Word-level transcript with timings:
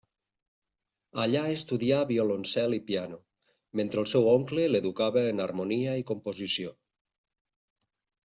Allà 1.23 1.41
estudià 1.57 1.97
violoncel 2.11 2.73
i 2.77 2.79
piano, 2.87 3.19
mentre 3.81 4.01
el 4.03 4.09
seu 4.13 4.29
oncle 4.33 4.65
l'educava 4.71 5.25
en 5.33 5.43
harmonia 5.45 5.93
i 6.03 6.07
composició. 6.13 6.73